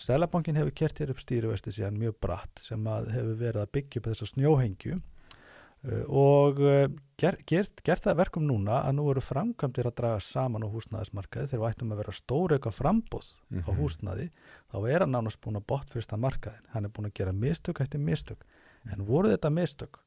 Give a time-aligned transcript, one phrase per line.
[0.00, 4.08] Sælabankin hefur kert hér upp stýrivesti síðan mjög bratt sem hefur verið að byggja upp
[4.10, 5.00] þessa snjóhengju.
[5.82, 6.84] Uh, og uh,
[7.18, 11.50] ger, gert, gert það verkum núna að nú eru framkvæmdir að draga saman á húsnæðismarkaði.
[11.50, 13.66] Þegar við ættum að vera stóreika frambóð mm -hmm.
[13.66, 14.28] á húsnæði.
[14.70, 17.80] Þá er hann nánast búin að bort fyrsta markaðin hann er búin að gera mistök
[17.80, 18.46] eftir mistök.
[18.92, 19.98] En voru þetta mistök?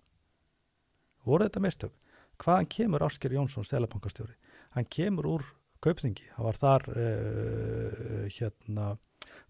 [1.26, 1.92] Voru þetta mistök?
[2.38, 4.36] Hvaðan kemur Ásker Jónsson, selabankastjóri
[4.76, 5.46] hann kemur úr
[5.84, 6.28] kaupþingi.
[6.36, 8.96] Hann var þar uh, hérna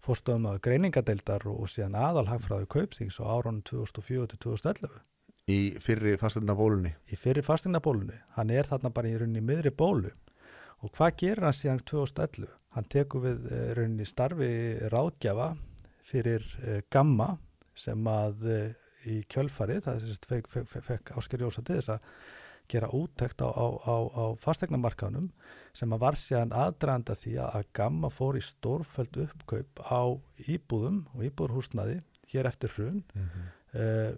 [0.06, 4.96] fórstöðum að greiningadeildar og síðan aðalhagfræðu kaupþings á áraunum 2004-2011
[5.50, 10.12] Í fyrri fastegnabólunni Í fyrri fastegnabólunni, hann er þarna bara í rauninni miðri bólu.
[10.84, 12.48] Og hvað gerir hann síðan 2011?
[12.76, 14.50] Hann tekur við uh, rauninni starfi
[14.92, 15.52] ráðgjafa
[16.06, 17.36] fyrir uh, gamma
[17.76, 18.66] sem að uh,
[19.06, 22.10] í kjölfari, það þess að fekk Ásker Jónsson til þess að
[22.70, 25.30] gera úttekt á, á, á, á fastegnamarkaðnum
[25.76, 30.02] sem að var séðan aðdraðanda því að Gamma fór í stórföld uppkaup á
[30.48, 32.00] íbúðum og íbúðurhúsnaði
[32.32, 33.02] hér eftir hrun.
[33.14, 33.50] Mm -hmm.
[33.80, 34.16] uh,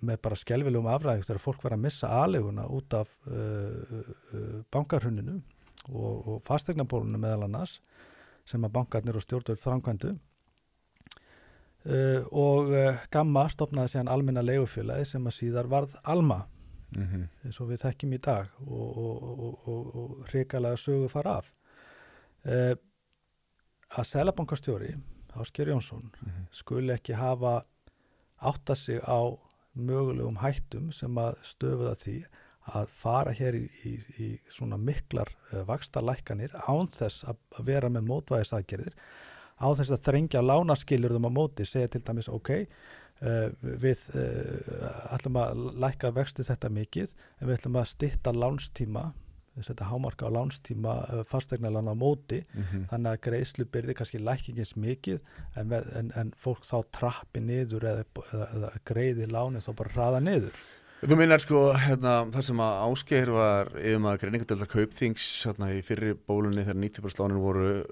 [0.00, 5.40] með bara skjálfilegum afræðing þegar fólk var að missa aðleguna út af uh, uh, bankarhuninu
[5.88, 7.80] og, og fastegnabólunum meðal annars
[8.46, 10.18] sem að bankarnir og stjórnvöld framkvæmdu.
[12.32, 12.72] Og
[13.10, 16.48] Gamma stopnaði séðan almenna leigufélagi sem að síðar varð Alma
[16.96, 17.28] mm -hmm.
[17.44, 21.52] eins og við þekkjum í dag og, og, og, og hrikalega sögu fara af
[22.44, 22.74] eh,
[23.96, 24.96] að Sælabankastjóri
[25.34, 26.46] Ásker Jónsson mm -hmm.
[26.50, 27.62] skuli ekki hafa
[28.40, 29.38] átta sig á
[29.74, 32.24] mögulegum hættum sem að stöfuða því
[32.62, 37.64] að fara hér í, í, í svona miklar uh, vaksta lækkanir án þess að, að
[37.64, 38.94] vera með mótvæðisaðgerðir
[39.58, 42.66] án þess að þrengja lánaskilurðum á móti, segja til dæmis ok, Uh,
[43.18, 49.08] við uh, ætlum að læka vexti þetta mikið en við ætlum að stitta lánstíma
[49.58, 52.88] þetta hámarka á lánstíma uh, fastegna lána á móti mm -hmm.
[52.90, 55.20] þannig að greiðslu byrði kannski lækingins mikið
[55.56, 60.20] en, en, en fólk þá trappi niður eða, eða, eða greiði láni þá bara hraða
[60.20, 60.66] niður
[60.98, 65.82] Þú minnar sko hérna, það sem að ásker var yfir maður greiningadöldar kaupþings hérna, í
[65.82, 67.84] fyrri bólunni þegar 90% lánin voru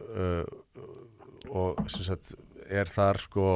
[1.55, 2.35] og sagt,
[2.67, 3.47] er þar sko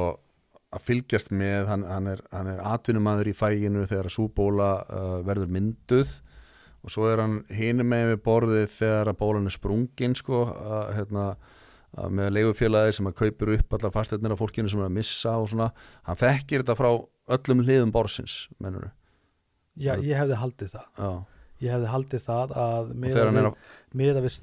[0.71, 5.51] að fylgjast með, hann, hann er, er atvinnumadur í fæginu þegar að súbóla uh, verður
[5.51, 6.13] mynduð.
[6.81, 10.93] Og svo er hann hínum með við borðið þegar að bólan er sprungin sko, að,
[10.97, 11.25] hérna,
[12.01, 15.35] að með leigufélagi sem að kaupir upp allar fasteirnir af fólkinu sem er að missa
[15.37, 15.69] og svona,
[16.07, 16.89] hann þekkir þetta frá
[17.37, 18.89] öllum liðum borsins, mennur
[19.79, 20.89] Já, ég hefði haldið það.
[20.97, 21.11] Já
[21.61, 22.91] ég hefði haldið það að
[23.97, 24.37] miða við,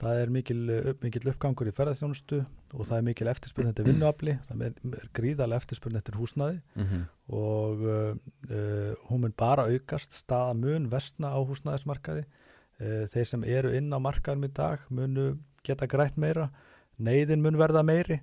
[0.00, 0.60] það er mikil,
[1.02, 2.40] mikil uppgangur í ferðarþjónustu
[2.72, 6.86] og það er mikil eftirspurn þetta vinnuafli, það er, er gríðarlega eftirspurn þetta húsnaði mm
[6.86, 7.02] -hmm.
[7.40, 8.14] og uh,
[8.50, 10.16] uh, hún mun bara aukast.
[10.16, 15.38] Staða mun vestna á húsnaðismarkaði uh, þeir sem eru inn á markaðum í dag munu
[15.64, 16.50] geta grætt meira.
[16.98, 18.20] Neyðin mun verða meiri.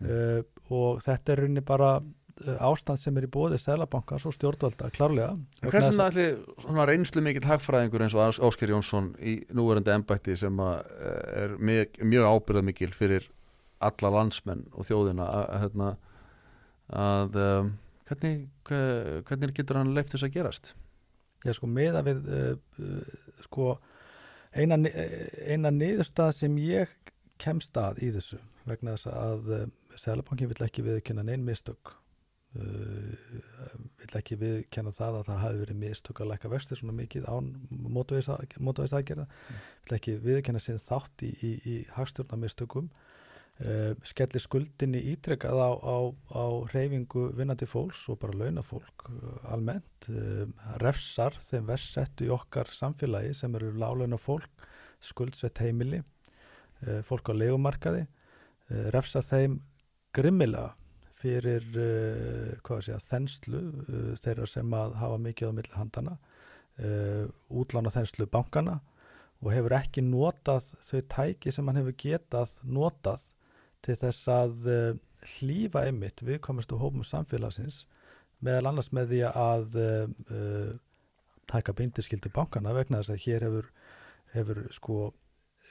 [0.00, 0.46] Mm.
[0.72, 2.19] og þetta er rauninni bara Eh,
[2.60, 8.04] ástand sem er í bóði Sælabankans og stjórnvalda, klárlega Hvernig það ætli reynslu mikill hagfræðingur
[8.06, 10.80] eins og Ásker Jónsson í núverandi ennbætti sem eh,
[11.44, 13.28] er mjög, mjög ábyrðað mikil fyrir
[13.80, 15.90] alla landsmenn og þjóðina að, hérna,
[16.92, 17.70] að um,
[18.10, 20.74] hvernig, hvernig getur hann leift þess að gerast?
[21.46, 23.06] Já sko meða við uh,
[23.46, 23.72] sko
[24.52, 24.76] eina,
[25.48, 26.92] eina niðurstað sem ég
[27.40, 29.64] kemst að í þessu vegna þess að uh,
[30.00, 31.99] Sælabankin vill ekki viðkynna neinn mistök
[32.58, 33.38] uh,
[34.00, 37.28] vill vil ekki viðkenna það að það hafi verið mistök að læka vexti svona mikið
[37.30, 39.62] án mótavæs aðgerða mm.
[39.86, 42.90] vil ekki viðkenna síðan þátt í, í, í hagstjórnarmistökum.
[43.60, 45.96] Uh, skellir skuldinni ítrekkað á, á,
[46.32, 50.08] á reyfingu vinnandi fólks og bara launafólk uh, almennt.
[50.80, 54.64] Refsar þeim versettu í okkar samfélagi sem eru lálauna fólk
[55.04, 56.02] skuldsett heimili
[57.08, 58.06] fólk á legumarkaði
[58.92, 59.58] refsar þeim
[60.16, 60.74] grimmilega
[61.20, 68.28] fyrir uh, segja, þenslu uh, þeirra sem hafa mikið á milli handana uh, útlána þenslu
[68.30, 68.78] bankana
[69.40, 73.30] og hefur ekki notað þau tæki sem hann hefur getað notað
[73.80, 74.66] til þess að
[75.38, 77.86] hlýfa einmitt viðkomastu hópum samfélagsins
[78.44, 79.78] meðal annars með því að
[81.48, 83.70] taka bindiskildi bankana vegna þess að hér hefur,
[84.34, 84.98] hefur sko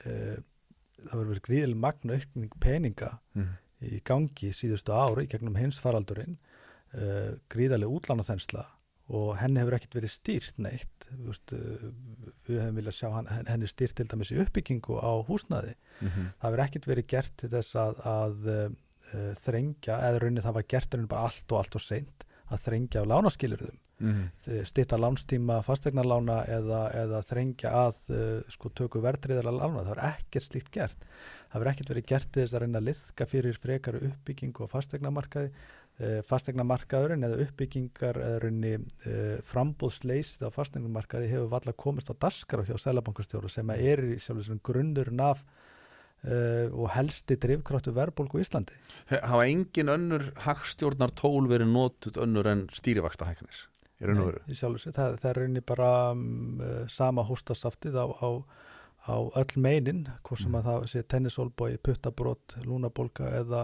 [0.02, 3.54] það verður verið gríðil magna aukning peninga mm
[3.86, 8.66] í gangi síðustu ári gegnum heimsfaraldurinn uh, gríðarlega útlánaþensla
[9.10, 11.08] og henni hefur ekkert verið stýrt neitt.
[11.26, 11.88] Vist, uh,
[12.46, 16.30] við hefum viljað sjá hann, henni stýrt til dæmis í uppbyggingu á húsnaði mm -hmm.
[16.38, 20.68] það hefur ekkert verið gert til þess að, að uh, þrengja, eða raunin það var
[20.68, 25.60] gert raunin bara allt og allt og seint að þrengja á lánaskilurðum mm stitta lánstíma
[25.62, 30.72] fastegnarlána eða, eða þrengja að uh, sko tökku verðriðar að lána, það var ekkert slíkt
[30.74, 31.04] gert.
[31.50, 35.48] Það verður ekkert verið gert þess að reyna að liðka fyrir frekar uppbyggingu og fastegnamarkaði
[35.50, 42.62] eh, fastegnamarkaðurinn eða uppbyggingar eða reyni eh, frambóðsleist á fastegnamarkaði hefur valla komist á daskar
[42.68, 45.42] hjá Sælabankastjóru sem er í sjálfsveit grunnurinn af
[46.20, 48.74] Uh, og helsti drivkráttu verðbólku í Íslandi.
[49.08, 53.62] Hafa engin önnur hagstjórnar tól verið nótut önnur en stýrivaksta hæknir?
[54.00, 56.60] Nei, það, það er reyni bara um,
[56.92, 58.28] sama hóstasaftið á, á
[59.08, 63.62] á öll meinin, hvort sem að það sé tennisólbói, puttabrót, lúnabolga eða,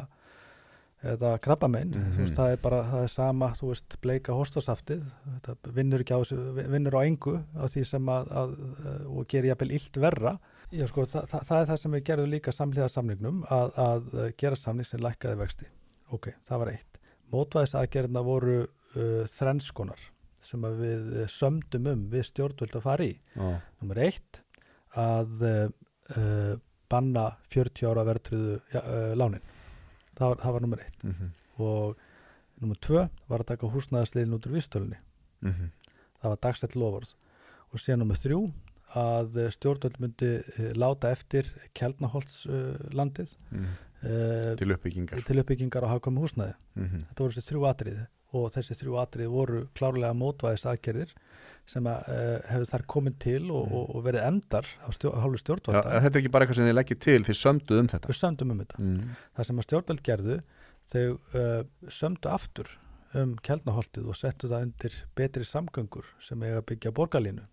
[1.04, 2.18] eða krabbamein, mm -hmm.
[2.20, 5.02] veist, það er bara það er sama, þú veist, bleika hostasaftið
[5.44, 6.20] þetta vinnur ekki á
[6.72, 8.56] vinnur á engu á því sem að, að
[9.06, 10.38] og gerir jafnvel illt verra
[10.74, 14.08] Já, sko, það, það, það er það sem við gerðum líka samlega samningnum að, að
[14.40, 15.68] gera samning sem lækkaði vexti.
[16.16, 17.00] Ok, það var eitt.
[17.34, 20.02] Mótvæðisaðgerðina voru uh, þrenskonar
[20.46, 23.14] sem við sömdum um við stjórnvöld að fara í.
[23.34, 23.58] Ah.
[23.82, 24.42] Númer eitt
[24.96, 26.58] að uh,
[26.90, 29.44] banna 40 ára verðtriðu ja, uh, lánin
[30.16, 31.32] það var, það var nummer eitt mm -hmm.
[31.64, 31.96] og
[32.62, 34.98] nummer tvö var að taka húsnæðasliðin út úr vistölunni
[35.40, 35.70] mm -hmm.
[36.20, 37.14] það var dagstætt lofvörð
[37.72, 38.52] og síðan nummer þrjú
[38.94, 40.30] að stjórnvöld myndi
[40.78, 44.56] láta eftir Kjeldnaholtslandið mm -hmm.
[44.56, 48.06] til uppbyggingar til uppbyggingar á hafkvæmu húsnæði þetta voru þessi þrjú atriði
[48.36, 51.12] og þessi þrjú atrið voru klárlega mótvæðis aðgerðir
[51.66, 53.76] sem að, uh, hefur þar komið til og, mm.
[53.82, 55.82] og, verið endar á hálfu stjórnvalda.
[55.82, 58.10] Ja, þetta er ekki bara eitthvað sem þið leggir til, þið sömduð um þetta.
[58.10, 58.82] Þið sömduð um þetta.
[58.82, 59.14] Mm.
[59.36, 60.36] Það sem að stjórnvald gerðu,
[60.92, 61.62] þau uh,
[61.98, 62.72] sömdu aftur
[63.16, 67.46] um kelnaholtið og settu það undir betri samgöngur sem eiga að byggja borgarlínu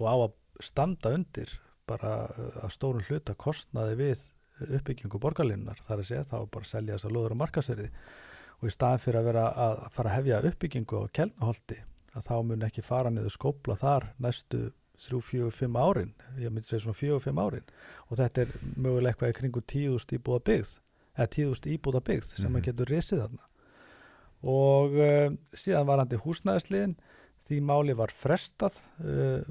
[0.00, 1.52] og á að standa undir
[1.88, 4.28] bara uh, að stórun hluta kostnaði við
[4.62, 5.80] uppbyggingu borgarlínunar.
[5.86, 7.88] Það er að segja, þá bara selja þess að loður á markasverði
[8.60, 11.80] og í staðan fyrir að vera að fara að hefja uppbyggingu á kelnaholti
[12.12, 14.68] að þá mun ekki fara niður skópla þar næstu
[15.02, 17.72] 3-4-5 árin ég myndi segja svona 4-5 árin
[18.08, 20.74] og þetta er mögulega eitthvað í kringu 10.000 íbúða byggð
[21.16, 22.52] eða 10.000 íbúða byggð sem mm -hmm.
[22.52, 23.48] maður getur risið þarna
[24.42, 26.94] og uh, síðan var hann til húsnæðisliðin
[27.46, 29.42] því máli var frestað uh,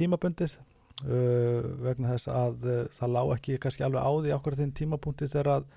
[0.00, 5.30] tímabundið uh, vegna þess að það lág ekki kannski alveg á því ákveður þinn tímapunkti
[5.30, 5.70] þegar að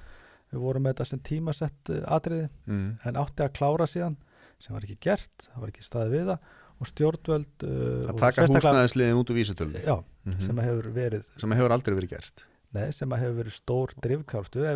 [0.53, 2.89] við vorum með þetta sem tímasett atriði mm.
[3.10, 4.18] en átti að klára síðan
[4.62, 6.51] sem var ekki gert, það var ekki staðið við það
[6.84, 10.46] og stjórnvöld uh, að taka húsnæðisliðin út úr vísitölni já, mm -hmm.
[10.48, 14.68] sem hefur verið sem hefur aldrei verið gert nei, sem hefur verið stór drivkraftur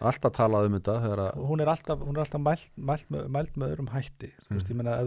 [0.00, 1.28] alltaf talað um þetta a...
[1.36, 4.46] hún er alltaf, hún er alltaf mælt, mælt, mælt með öðrum hætti mm.
[4.48, 4.98] þú veist, ég menna,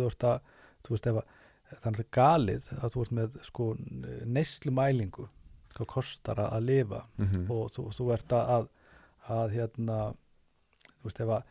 [0.84, 1.22] þú veist að
[1.74, 3.70] ef að það er galið að þú veist með sko
[4.38, 5.27] neyslu mælingu
[5.74, 7.46] hvað kostar að lifa mm -hmm.
[7.51, 8.68] og þú, þú ert að
[9.24, 10.00] að hérna
[11.00, 11.44] þú veist, ef að,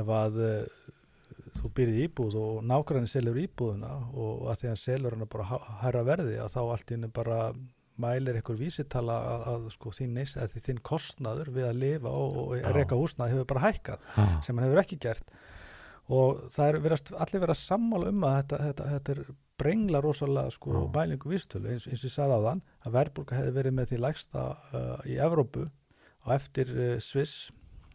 [0.00, 0.40] ef að
[1.58, 6.02] þú byrðið íbúð og nákvæmlega selur íbúðuna og að því að selur hana bara hæra
[6.06, 7.38] verði að þá allt í henni bara
[8.02, 12.38] mælir einhver vísitala að, að sko þín, neys, að þín kostnaður við að lifa og,
[12.42, 14.36] og reyka húsnaði hefur bara hækkað ah.
[14.44, 15.34] sem hann hefur ekki gert
[16.12, 19.22] og það er verast, allir verið að sammála um að þetta, þetta, þetta er
[19.62, 20.90] brengla rosalega sko ah.
[20.92, 24.02] mælingu vístölu eins, eins og ég sagði á þann að verðbólka hefði verið með því
[24.02, 27.50] lægsta uh, í Evrópu og eftir uh, Sviss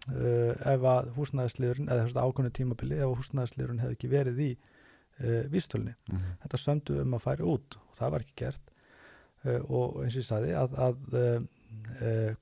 [0.08, 4.38] Uh, ef að húsnæðisliðurinn eða þess að ákvöndu tímabili ef að húsnæðisliðurinn hefði ekki verið
[4.40, 5.96] í uh, vístölni.
[6.08, 6.38] Mm -hmm.
[6.44, 8.72] Þetta söndu um að færa út og það var ekki gert
[9.44, 11.50] uh, og eins og ég saði að, að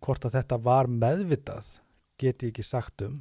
[0.05, 1.71] hvort að þetta var meðvitað
[2.21, 3.17] geti ekki sagt um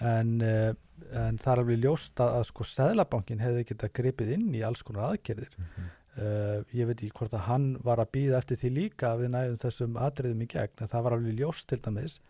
[0.00, 0.70] en, uh,
[1.14, 4.82] en það er alveg ljóst að, að sko Sæðlabankin hefði getað gripið inn í alls
[4.82, 5.92] konar aðgerðir mm -hmm.
[6.16, 9.60] uh, ég veit ekki hvort að hann var að býða eftir því líka við næðum
[9.62, 12.20] þessum aðriðum í gegn en það var alveg ljóst til dæmis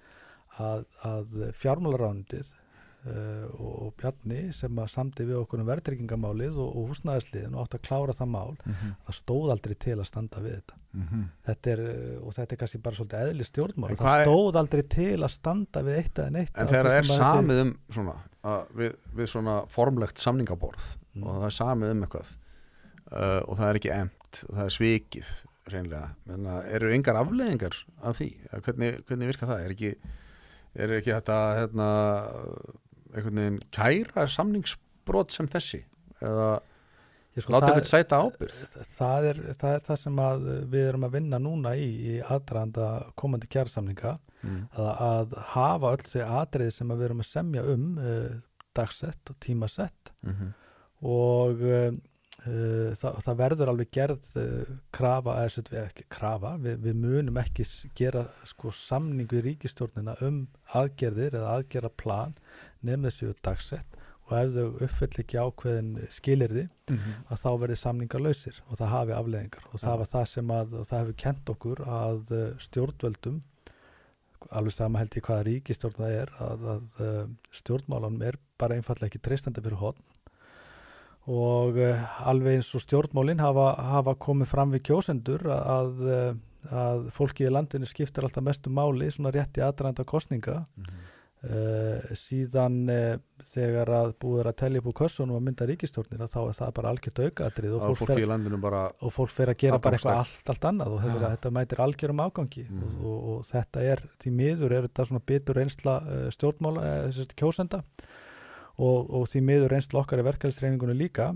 [0.59, 2.53] að, að fjármálarándið
[3.07, 7.79] uh, og, Bjarni sem að samti við okkur um verðtryggingamálið og, og húsnæðisliðin og átt
[7.79, 10.81] að klára það mál það stóð aldrei til að standa við þetta.
[11.49, 14.85] Þetta er, uh, og þetta er kannski bara svolítið eðli stjórnmál, En það stóð aldrei
[14.97, 16.55] til að standa við eitt eða neitt.
[16.59, 18.19] En þegar það er samið um svona,
[18.75, 21.23] við, við svona formlegt samningaborð Mm.
[21.23, 22.31] og það er samið um eitthvað
[23.15, 25.29] uh, og það er ekki emt og það er svikið
[25.75, 28.27] reynlega, að eru yngar afleðingar af því,
[28.67, 29.63] hvernig, hvernig virka það?
[29.65, 29.93] Er ekki,
[30.75, 31.87] er ekki þetta hérna,
[33.15, 35.85] einhvern veginn kæra samningsbrot sem þessi?
[36.25, 36.49] Eða
[37.41, 41.07] sko, láta það- eitthvað sæta ábyrð það er, það er það sem að við erum
[41.09, 44.65] að vinna núna í, í aðdraðanda komandi kjærsamninga mm.
[44.79, 48.35] að, að hafa öll þau atriði sem að við erum að semja um uh,
[48.75, 50.13] dagsett og tímasett.
[50.23, 50.53] Mm -hmm.
[51.11, 51.93] og uh,
[52.47, 57.01] uh, það, það verður alveg gerð uh, krafa, eða sem við ekki krafa, við, við
[57.05, 62.35] munum ekki gera sko samning við ríkistjórnina um aðgerðir eða aðgerðaplan
[62.85, 66.65] nefnir þessu dagsett og ef þau uppfyll ekki ákveðin skilirði
[67.29, 69.99] að þá verði samningar lausir og það hafi afleðingar og það Já.
[70.01, 73.43] var það sem að það hefur kent okkur að uh, stjórnvöldum
[74.55, 77.23] alveg sama held ég hvaða ríkistjórn það er að, að uh,
[77.61, 80.03] stjórnmálanum er bara einfallega ekki treystandi fyrir hotn
[81.29, 86.05] og uh, alveg eins og stjórnmálin hafa, hafa komið fram við kjósendur að,
[86.73, 90.63] að fólki í landinu skiptir alltaf mestu máli svona rétt í aðrænda kostninga
[91.45, 96.29] Uh, síðan uh, þegar að búið er að tellja upp úr kössunum að mynda ríkistjórnina
[96.33, 98.23] þá er það bara algjört aukaðrið og, og fólk fólki fer-
[99.05, 101.33] og fólk fer að gera bara eitthvað allt, allt annað og þetta, Já.
[101.35, 102.87] þetta mætir algjörum afgangi Mhm.
[102.87, 107.11] og, og, og þetta er því miður er þetta svona bitur reynsla uh, stjórnmála, uh,
[107.19, 107.83] sérst, kjósenda
[108.79, 111.29] og, og því miður reynsla okkar í verkefælisreiningunni líka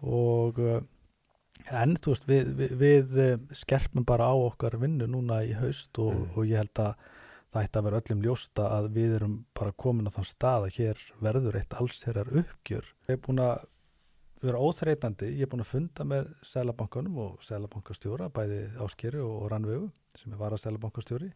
[0.00, 0.56] og
[1.70, 6.14] en þú veist við, við, við skerpum bara á okkar vinnu núna í haust og,
[6.14, 6.30] Mhm.
[6.36, 6.94] og ég held að
[7.50, 10.76] það ætti að vera öllum ljósta að við erum bara komin á þann stað að
[10.78, 12.90] hér verður eitt allsherjar uppgjör.
[13.08, 13.66] Ég er búin að
[14.40, 19.90] vera óþreytandi, ég er búin að funda með Sælabankanum og Sælabankastjóra, bæði Áskeri og Rannvegu
[20.16, 21.32] sem er vara Sælabankastjóri,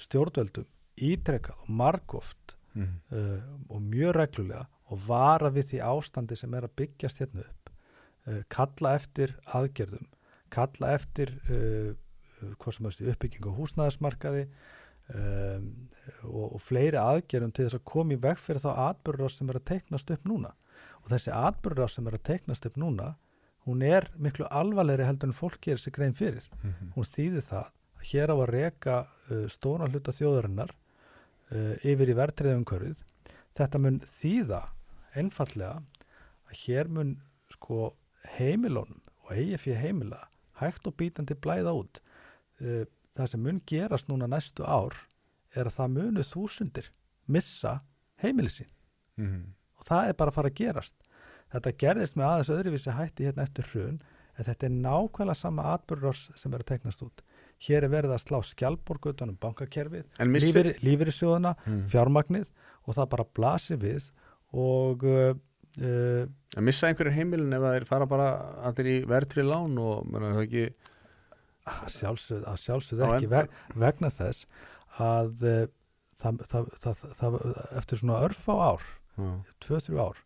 [0.00, 0.68] stjórnvöldum
[1.00, 2.94] ítrekkað og margóft mm.
[3.12, 7.70] uh, og mjög reglulega og vara við því ástandi sem er að byggjast hérna upp
[7.70, 10.08] uh, kalla eftir aðgerðum
[10.52, 14.46] kalla eftir uh, uh, hvað sem hefst í uppbyggingu húsnæðismarkaði
[15.14, 15.70] um,
[16.26, 19.60] og, og fleiri aðgerðum til þess að koma í veg fyrir þá atbyrður sem er
[19.60, 20.54] að teiknast upp núna.
[21.04, 23.14] Og þessi atbyrður sem er að teiknast upp núna
[23.68, 26.46] hún er miklu alvarlegri heldur en fólk gerir sig grein fyrir.
[26.62, 28.96] Mm hún þýði það að hér á að reka
[29.30, 33.04] uh, stóna hluta þjóðarinnar uh, yfir í verðtriðumkörfið
[33.58, 34.62] þetta mun þýða
[35.14, 35.82] einfallega
[36.48, 37.18] að hér mun
[37.52, 37.94] sko
[38.38, 40.28] heimilónum og eigi fyrir heimila
[40.60, 42.00] hægt og bítandi blæða út.
[42.60, 42.84] Uh,
[43.20, 44.96] það sem mun gerast núna næstu ár
[45.54, 46.90] er að það munu þúsundir
[47.30, 47.80] missa
[48.22, 48.70] heimili sín
[49.20, 49.52] Mm.
[49.76, 50.94] og það er bara að fara að gerast
[51.52, 53.98] þetta gerðist með aðeins öðruvísi hætti hérna eftir hrun
[54.38, 57.20] en þetta er nákvæmlega sama atbyrðars sem er að teknast út
[57.66, 61.82] hér er verið að slá skjálborgutunum bankakerfið, En missir lífeyri, lífeyrissjóðuna mm.
[61.92, 62.52] fjármagnið
[62.86, 64.06] og það bara blasir við
[64.56, 65.34] og uh,
[65.82, 66.24] uh,
[66.56, 68.30] En missa einhverjir heimilin ef það er fara bara
[68.70, 70.64] allir í verðtri lán og menn, það ekki
[71.70, 74.46] að sjálfsögð, að sjálfsögð Á ekki veg, vegna þess
[75.00, 75.62] að uh,
[76.20, 77.38] það, það, það, það,
[77.80, 78.86] eftir svona örf á ár
[79.16, 79.30] já,
[79.64, 80.22] tvö, þrjú ár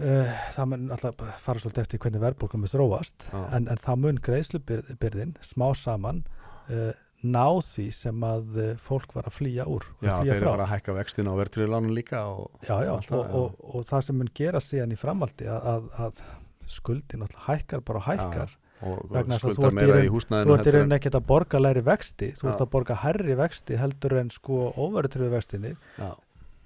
[0.00, 3.38] uh, það mun alltaf fara svolítið eftir hvernig verðbólkum er þróast já.
[3.56, 6.24] en, en það mun greiðslubyrðin smá saman
[6.70, 10.64] uh, ná því sem að fólk var að flýja úr já flýja þeir eru bara
[10.64, 14.16] að hækka vextin á verðtri lánum líka og, já, já, og, og, og það sem
[14.16, 16.22] mun gera síðan í framaldi að, að, að
[16.70, 18.54] skuldin alltaf hækkar bara hækkar.
[18.54, 21.60] Og, og að þú í meira í þú húsnæðinu ert í rauninni ekkert að borga
[21.60, 22.30] læri vexti.
[22.38, 26.10] Þú ert að borga herri vexti heldur en sko óverðtröðu vextinni já,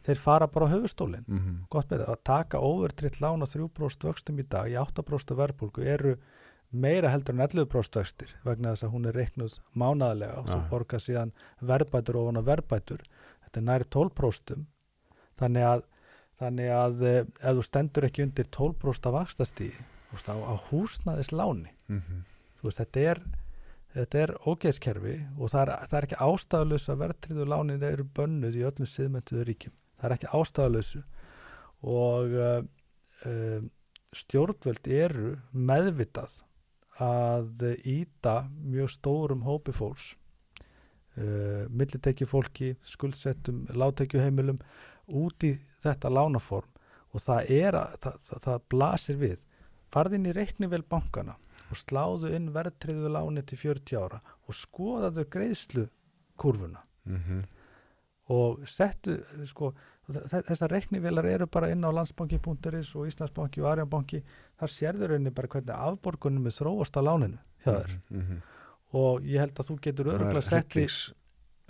[0.06, 1.40] þeir fara bara á höfustólinn mm
[1.70, 6.16] gott með að taka overtritt lán á 3% vöxtum í dag í 8% verðbólgu eru
[6.70, 10.68] meira heldur en 11% vextir vegna þess að hún er reiknuð mánaðlega og Já.
[10.70, 13.02] borga síðan verðbætur ofan á verðbætur.
[13.42, 14.66] Þetta er næri 12%
[15.38, 15.82] þannig að,
[16.38, 20.54] þannig að eh, ef þú stendur ekki undir 12% af vaxtastíði þú veist, á, á
[20.70, 22.22] húsnaðis láni -hmm.
[22.60, 23.22] þú veist, þetta er
[23.94, 28.58] þetta er ógeðskerfi og það er, það er ekki ástæðalösu að verðtriðu lánin eru bönnuð
[28.58, 29.74] í öllum siðmynduðu ríkjum.
[30.00, 31.02] Það er ekki ástæðalösu
[31.84, 33.60] og uh,
[34.14, 36.40] stjórnvöld eru meðvitað
[37.02, 40.12] að íta mjög stórum hópi fólks
[41.18, 44.60] uh, millitekju fólki, skuldsettum, láttekjuheimilum
[45.14, 46.70] út í þetta lánaform.
[47.14, 49.42] Og það er að, það, það, það blasir við
[49.94, 51.36] farð inn í reiknivel bankana
[51.70, 55.88] og sláðu inn verðtriðu láni til 40 ára og skoðaðu greiðslu
[56.36, 57.42] kurvuna mm
[58.32, 59.66] og settu sko,
[60.08, 64.22] þe- þessar reiknivelar eru bara inn á landsbanki.is og Íslandsbanki og Arjanbanki
[64.56, 67.36] þar sérður henni bara hvernig afborgunum er þróast á láninu
[67.66, 67.92] hjá þér.
[68.14, 68.38] -hmm.
[68.96, 70.86] og ég held að þú getur öruglega sett í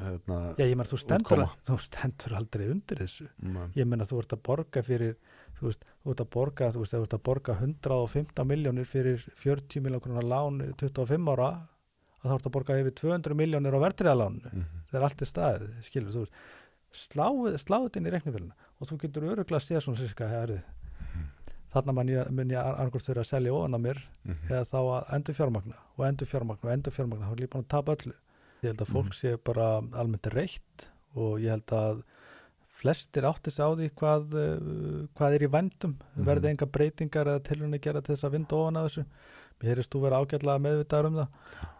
[0.00, 1.50] hérna, Já, ég menn, þú stendur, útkoma.
[1.68, 3.28] þú stendur aldrei undir þessu.
[3.42, 5.14] mm, Ég menn að þú ert að borga fyrir,
[5.58, 9.24] þú veist, þú ert að borga, þú veist, þú ert að borga 115 miljónir fyrir
[9.34, 11.50] 40 miljónir lán 25 ára,
[12.22, 14.50] að þá ert að borga yfir 200 miljónir á verðriðaláninu.
[14.52, 16.32] mm Það er allt í staðið, skilur, þú veist.
[16.94, 20.60] Sláðu þetta inn í reiknifélina og þú getur öruglega að sé svona sérska, herri,
[21.74, 24.50] þarna mun ég, annars þurfa að selja ofan á mér -hmm.
[24.50, 27.64] eða þá að endur fjármagna og endur fjármagna og endur fjármagna, þá er líka búin
[27.64, 28.14] að tapa öllu.
[28.64, 29.18] Ég held að fólk Mhm.
[29.20, 29.68] sé bara
[30.00, 32.02] almennt reitt og ég held að
[32.74, 36.24] flestir átti sig á því hvað, uh, hvað er í vendum, Mhm.
[36.26, 39.04] verði enga breytingar eða tilhörni gera til þess að vinda ofan að þessu.
[39.60, 41.28] Mér heyrist þú vera ágætlega meðvitaður um það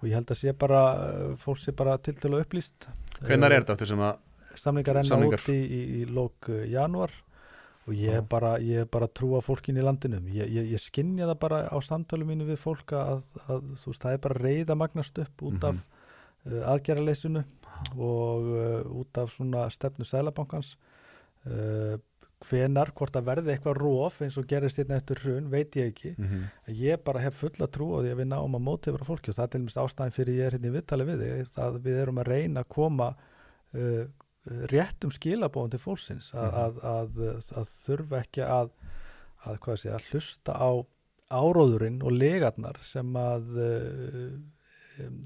[0.01, 2.87] og ég held að sé bara, uh, fólk sé bara til til að upplýst.
[3.25, 4.17] Hvenær er þetta aftur sem að
[4.55, 5.39] Samningar renna Samningar.
[5.41, 7.11] út í, í, í lók januar
[7.89, 8.53] og ég er bara,
[8.87, 10.21] bara að trúa fólkin í landinu.
[10.33, 14.01] Ég, ég, ég skinja það bara á samtölu mínu við fólk að, að þú veist,
[14.01, 15.81] það er bara reyða magnast upp út af uh,
[16.47, 17.45] aðgerraleysinu
[17.97, 20.75] og uh, út af svona stefnu Sælabankans
[21.47, 21.97] uh,
[22.45, 26.15] hvenar, hvort að verði eitthvað róf eins og gerist hérna eftir hrun, veit ég ekki
[26.17, 26.43] mm -hmm.
[26.69, 29.37] ég bara hef fulla trú á því að við náum að móti yfir fólki og
[29.37, 31.97] það er til dæmis ástæðin fyrir ég er hérna í viðtali við þig að við
[32.03, 33.09] erum að reyna að koma
[33.75, 34.05] uh,
[34.45, 36.61] réttum skilabóðum til fólksins að, Mhm.
[36.65, 37.11] að, að,
[37.57, 38.71] að þurfa ekki að,
[39.47, 40.71] að, hvað sé, að hlusta á
[41.31, 44.33] áróðurinn og legarnar sem að uh,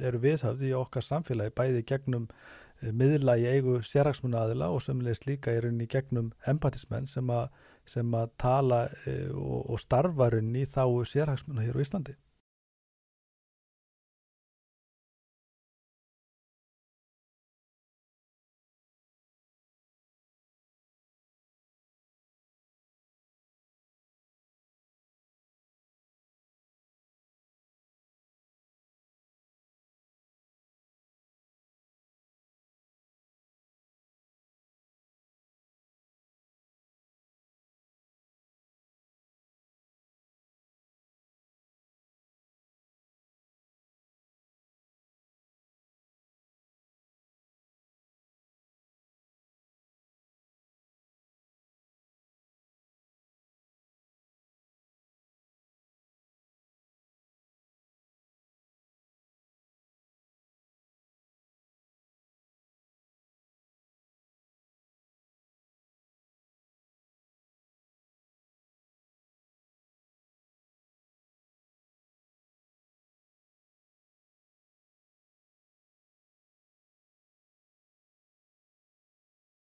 [0.01, 5.55] eru viðhafði í okkar samfélagi bæði gegnum uh, miðla í eigu sérhagsmunaðila og sömulegist líka
[5.55, 7.49] í rauninni í gegnum empatismenn sem að
[7.89, 12.17] sem að tala uh, og, og starfa rauninni í þá sérhagsmuna hér á Íslandi